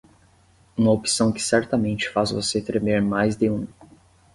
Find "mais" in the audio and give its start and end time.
3.03-3.35